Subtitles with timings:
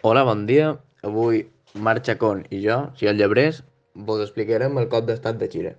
[0.00, 0.78] Hola, bon dia.
[1.02, 3.64] Avui Marc Chacón i jo, si el llebrers,
[3.94, 5.72] vos explicarem el cop d'estat de Xile.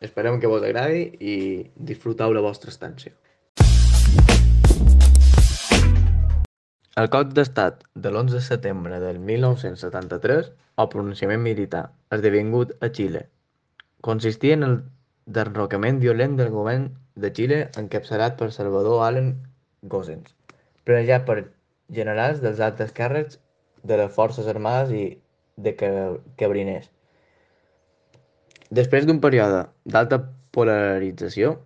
[0.00, 1.34] Esperem que vos agradi i
[1.76, 3.12] disfruteu la vostra estància.
[6.96, 10.48] El cop d'estat de l'11 de setembre del 1973,
[10.80, 11.82] o pronunciament militar,
[12.16, 13.26] esdevingut a Xile,
[14.00, 14.78] consistia en el
[15.26, 16.88] derrocament violent del govern
[17.20, 19.34] de Xile encapçalat per Salvador Allen
[19.82, 20.32] Gossens,
[20.88, 21.36] planejat per
[21.92, 23.36] generals dels altes càrrecs
[23.82, 25.04] de les Forces Armades i
[25.56, 25.74] de
[26.38, 26.90] Cabriners.
[28.70, 30.20] Després d'un període d'alta
[30.52, 31.56] polarització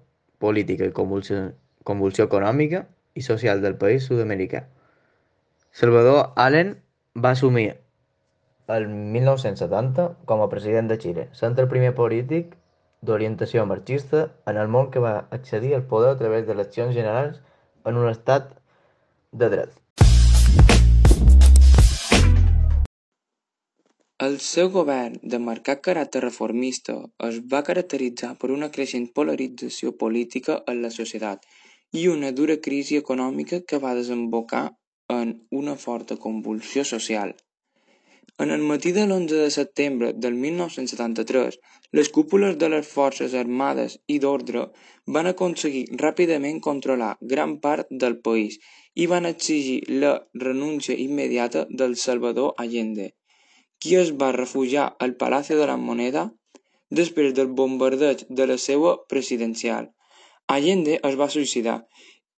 [0.42, 1.50] política i convulsió,
[1.84, 4.64] convulsió econòmica i social del país sud-americà,
[5.72, 6.76] Salvador Allen
[7.16, 7.72] va assumir
[8.72, 12.54] el 1970 com a president de Xile, sent el primer polític
[13.02, 17.42] d'orientació marxista en el món que va accedir al poder a través d'eleccions generals
[17.84, 18.54] en un estat
[19.32, 20.91] de dret.
[24.24, 26.94] El seu govern, de marcat caràcter reformista,
[27.28, 31.48] es va caracteritzar per una creixent polarització política en la societat
[32.00, 34.60] i una dura crisi econòmica que va desembocar
[35.14, 37.32] en una forta convulsió social.
[38.44, 41.58] En el matí de l'11 de setembre del 1973,
[42.00, 44.62] les cúpules de les forces armades i d'ordre
[45.16, 48.60] van aconseguir ràpidament controlar gran part del país
[48.94, 50.14] i van exigir la
[50.46, 53.08] renúncia immediata del Salvador Allende
[53.82, 56.28] qui es va refugiar al Palacio de la Moneda
[56.98, 59.88] després del bombardeig de la seva presidencial.
[60.56, 61.80] Allende es va suïcidar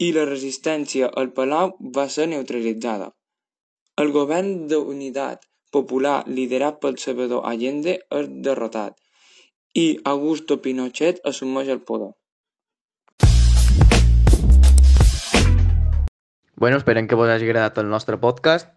[0.06, 3.10] i la resistència al palau va ser neutralitzada.
[4.00, 5.44] El govern d'unitat
[5.76, 8.96] popular liderat pel Salvador Allende és derrotat
[9.84, 12.14] i Augusto Pinochet assumeix el poder.
[16.56, 18.70] Bueno, esperem que vos hagi agradat el nostre podcast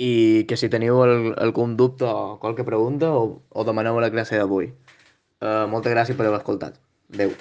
[0.00, 0.10] i
[0.48, 4.72] que si teniu el, algun dubte o qualque pregunta o, o demaneu la classe d'avui.
[5.40, 6.80] Uh, moltes gràcies per haver escoltat.
[7.12, 7.34] Adéu.